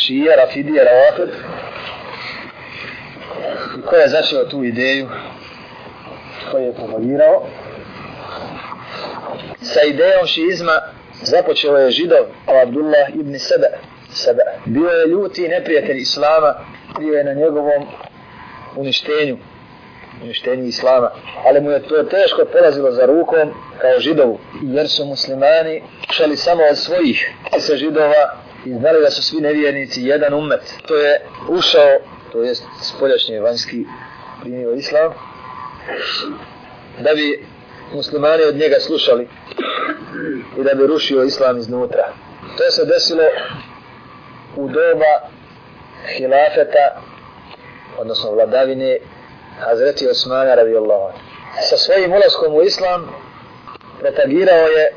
[0.00, 1.34] šije, rafidije, ravafid.
[3.86, 5.08] Ko je začeo tu ideju?
[6.50, 7.46] Ko je promovirao?
[9.62, 10.80] Sa idejom šizma
[11.22, 12.24] započeo je židov
[12.62, 13.66] Abdullah ibn Sebe.
[14.12, 14.42] Sebe.
[14.64, 16.54] Bio je ljuti neprijatelj Islama,
[16.98, 17.86] bio je na njegovom
[18.76, 19.38] uništenju,
[20.22, 21.10] uništenju Islama.
[21.46, 26.62] Ali mu je to teško polazilo za rukom kao židovu, jer su muslimani šali samo
[26.70, 28.36] od svojih se židova
[28.66, 30.60] i znali da su svi nevjernici jedan umet.
[30.86, 31.98] To je ušao,
[32.32, 33.84] to jest spoljašnji vanjski
[34.40, 35.12] primio Islam,
[36.98, 37.46] da bi
[37.94, 39.28] muslimani od njega slušali
[40.58, 42.12] i da bi rušio Islam iznutra.
[42.56, 43.22] To se desilo
[44.56, 45.28] u doba
[46.16, 47.02] hilafeta,
[47.98, 48.98] odnosno vladavine
[49.60, 51.18] Hazreti Osmana radijallahu
[51.68, 53.08] Sa svojim ulaskom u Islam
[54.00, 54.92] propagirao je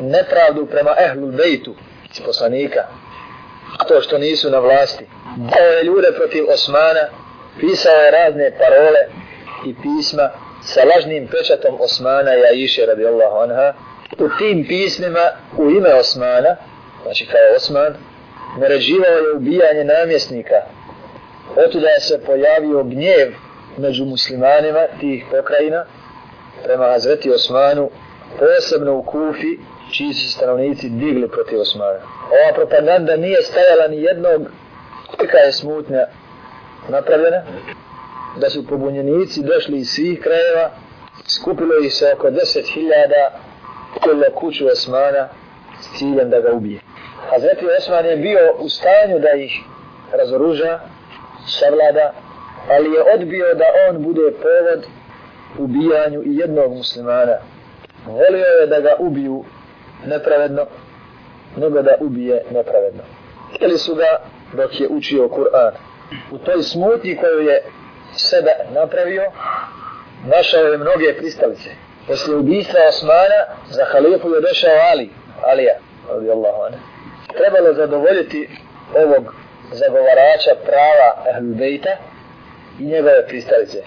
[0.00, 1.74] nepravdu prema ehlul bejtu
[2.12, 2.80] iz poslanika.
[3.88, 5.06] To što nisu na vlasti.
[5.36, 7.04] Dao je ljude protiv Osmana,
[7.60, 9.00] pisao je razne parole
[9.66, 10.30] i pisma
[10.62, 13.74] sa lažnim pečatom Osmana i Aisha radijallahu anha.
[14.18, 15.24] U tim pismima
[15.58, 16.56] u ime Osmana,
[17.02, 17.94] znači kao Osman,
[18.58, 20.60] naređivao je ubijanje namjesnika.
[21.66, 23.32] Otuda je se pojavio gnjev
[23.76, 25.84] među muslimanima tih pokrajina
[26.64, 27.90] prema Hazreti Osmanu,
[28.38, 29.58] posebno u Kufi,
[29.90, 32.00] čiji su stanovnici digli protiv Osmana.
[32.36, 34.42] Ova propaganda nije stajala ni jednog,
[35.16, 36.06] kolika je smutnja
[36.88, 37.42] napravljena,
[38.36, 40.70] da su pobunjenici došli iz svih krajeva,
[41.28, 43.40] skupilo ih se oko deset hiljada
[44.02, 45.28] kolo kuću Osmana
[45.80, 46.80] s ciljem da ga ubije.
[47.30, 49.52] Hazreti Osman je bio u stanju da ih
[50.12, 50.80] razoruža,
[51.46, 52.12] savlada,
[52.68, 54.86] ali je odbio da on bude povod
[55.58, 57.36] ubijanju i jednog muslimana.
[58.06, 59.44] Volio je da ga ubiju
[60.06, 60.66] nepravedno,
[61.56, 63.02] nego da ubije nepravedno.
[63.54, 64.20] Htjeli su ga
[64.52, 65.72] dok je učio Kur'an.
[66.30, 67.62] U toj smutnji koju je
[68.16, 69.32] sebe napravio,
[70.26, 71.70] našao je mnoge pristalice.
[72.06, 73.40] Poslije ubijstva Osmana,
[73.70, 75.10] za halifu je došao Ali,
[75.42, 75.74] Alija,
[76.08, 76.78] radijallahu anhu.
[77.36, 78.48] Trebalo zadovoljiti
[78.96, 79.34] ovog
[79.72, 81.96] zagovarača prava Ahlul Bejta
[82.80, 83.82] i njegove pristalice.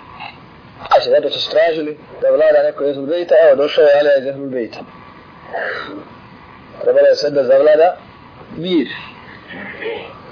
[0.87, 4.27] Znači, zato su stražili da vlada neko iz Ahlul Bejta, evo došao je Alija iz
[4.27, 4.79] Ahlul Bejta.
[6.81, 7.97] Trebalo je sad da zavlada
[8.57, 8.87] mir.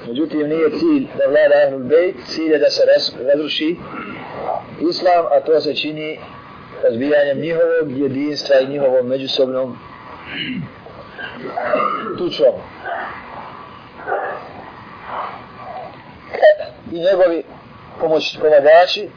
[0.07, 2.83] Međutim, nije cilj da vlada Ahlul Bejt, cilj je da se
[3.33, 3.75] razruši
[4.89, 6.19] Islam, a to se čini
[6.83, 9.77] razbijanjem njihovog jedinstva i njihovom međusobnom
[12.17, 12.53] tučom.
[16.91, 17.43] I njegovi
[17.99, 19.09] pomoć, pomagači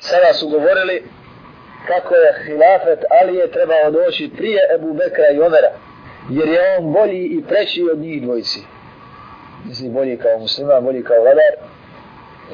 [0.00, 1.04] sada su govorili
[1.88, 5.70] kako je hilafet Alije trebao doći prije Ebu Bekra i Omera,
[6.30, 8.60] jer je on bolji i preći od njih dvojici.
[9.64, 11.54] Misli bolji kao musliman, bolji kao vladar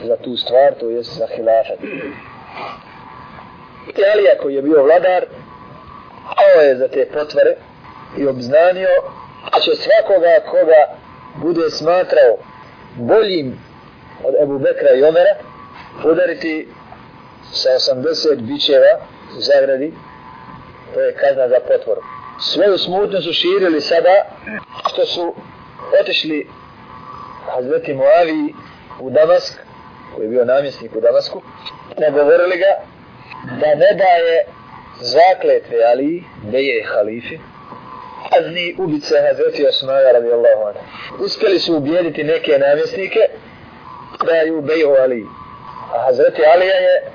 [0.05, 1.79] za tu stvar, to jest za hilafet.
[3.99, 5.25] I Alija koji je bio vladar,
[6.47, 7.57] ovo je za te potvore
[8.19, 8.89] i obznanio,
[9.53, 10.83] a će svakoga koga
[11.37, 12.37] bude smatrao
[12.97, 13.59] boljim
[14.25, 15.35] od Ebu Bekra i Omera,
[16.05, 16.69] udariti
[17.53, 19.93] sa 80 bićeva u zagradi,
[20.95, 22.01] to je kazna za potvoru.
[22.41, 24.15] Svoju smutnju su širili sada,
[24.89, 25.35] što su
[26.01, 26.49] otišli
[27.55, 28.55] Hazreti Moavi
[29.01, 29.59] u Damask,
[30.15, 31.43] koji je bio namjesnik u Damasku,
[31.99, 32.73] nagovorili ga
[33.61, 34.45] da ne daje
[35.01, 37.39] zakletve Ali, Beje halifi,
[38.31, 40.81] kazni ubice Hazreti Osmana radijallahu anhu.
[41.25, 43.21] Uspjeli su ubijediti neke namjesnike
[44.27, 45.27] da ju Beju Ali.
[45.95, 47.11] A Hazreti Alija je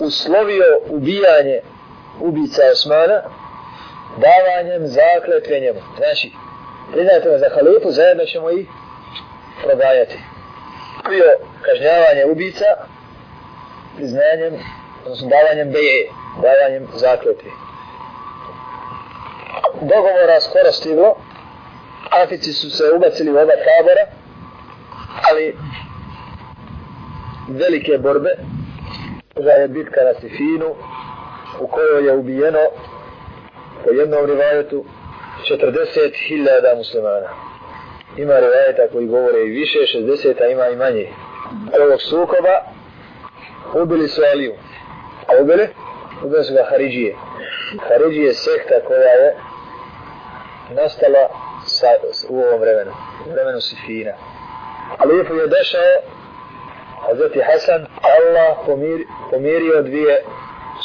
[0.00, 1.60] uslovio ubijanje
[2.20, 3.22] ubica Osmana
[4.16, 5.80] davanjem zakletve njemu.
[5.96, 6.32] Znači,
[6.92, 8.66] priznajte me za halifu, zajedno ćemo ih
[9.64, 10.18] prodajati.
[11.08, 11.24] Bio
[11.62, 12.64] kažnjavanje ubica
[13.96, 14.54] priznanjem,
[15.04, 16.10] odnosno davanjem beje,
[16.42, 17.50] davanjem zakletve.
[19.80, 21.16] Dogovora skoro stiglo,
[22.22, 24.04] Afici su se ubacili u oba tabora,
[25.30, 25.56] ali
[27.48, 28.30] velike borbe,
[29.42, 30.74] da je bitka na Sifinu,
[31.60, 32.60] u kojoj je ubijeno
[33.84, 34.84] po jednom rivajetu
[35.50, 37.28] 40.000 muslimana.
[38.16, 41.08] Ima rivajeta koji govore i više, 60, a ima i manje.
[41.80, 42.62] Ovog sukoba
[43.74, 44.52] ubili su Aliju.
[45.26, 45.68] A ubili?
[46.24, 47.16] Ubili su ga Haridžije.
[47.88, 49.36] Haridžije je sekta koja je
[50.70, 51.28] nastala
[51.64, 51.86] sa,
[52.28, 52.92] u ovom vremenu.
[53.26, 54.12] U vremenu Sifina.
[54.98, 56.19] Ali je došao
[57.10, 60.24] Hazreti Hasan, Allah pomir, pomirio dvije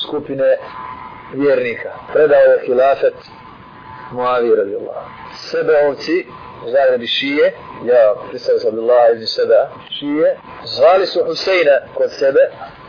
[0.04, 0.57] skupine
[1.33, 1.89] vjernika.
[2.13, 3.13] Predao je hilafet
[4.12, 5.10] Muavi radijallahu.
[5.36, 6.25] Sebe ovci
[6.68, 7.54] Zagrebi šije,
[7.86, 12.39] ja predstavio sam Abdullah ibn Sada, šije, zvali su Huseina kod sebe,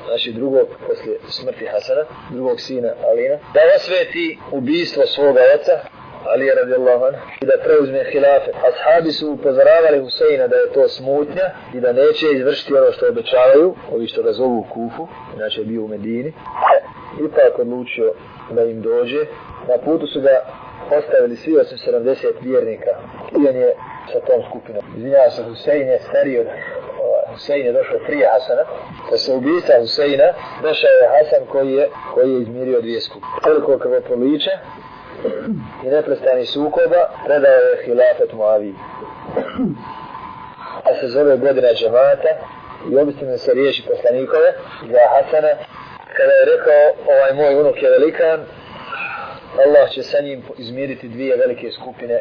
[0.07, 5.73] znači drugog poslije smrti Hasana, drugog sina Alina, da osveti ubistvo svoga oca,
[6.33, 8.51] Ali radijallahu anhu, i da preuzme hilafe.
[8.69, 13.75] Ashabi su upozoravali Huseina da je to smutnja i da neće izvršiti ono što obećavaju,
[13.93, 16.33] ovi što ga zovu Kufu, inače je bio u Medini.
[17.27, 18.13] Ipak odlučio
[18.51, 19.27] da im dođe.
[19.69, 20.37] Na putu su ga
[20.99, 22.91] ostavili svi osim 70 vjernika.
[23.33, 23.75] I on je
[24.13, 24.85] sa tom skupinom.
[24.97, 28.65] Izvinjava se, Husein je stariji od ovaj, Husein je došao prije Hasana.
[29.11, 30.29] Da se ubisa Huseina,
[30.63, 33.33] došao je Hasan koji je, koji je izmirio dvije skupine.
[33.43, 34.51] Koliko kako proliče
[35.85, 38.75] i neprestani sukoba, predao je hilafet Muavi.
[40.85, 42.33] A se zove godina džemata
[42.91, 44.53] i obično se riješi poslanikove
[44.93, 45.53] za Hasana
[46.17, 46.83] kada je rekao
[47.15, 48.41] ovaj moj unuk je velikan
[49.65, 52.21] Allah će sa njim izmiriti dvije velike skupine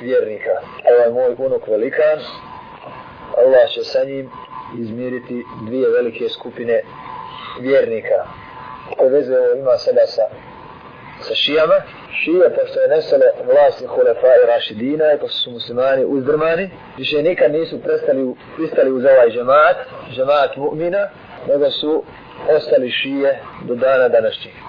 [0.00, 0.54] vjernika.
[0.92, 2.18] Ovaj moj unuk velikan,
[3.36, 4.30] Allah će sa njim
[4.80, 6.82] izmiriti dvije velike skupine
[7.60, 8.26] vjernika.
[8.98, 10.22] To veze ima sada sa,
[11.20, 11.74] sa šijama.
[12.22, 13.22] Šije, pošto je nestalo
[13.52, 19.04] vlasti Hulefa i Rašidina i pošto su muslimani uzdrmani, više nikad nisu prestali, pristali uz
[19.04, 19.76] ovaj džemaat,
[20.14, 21.08] džemaat mu'mina,
[21.48, 22.04] nego su
[22.56, 24.56] ostali šije do dana današnjih.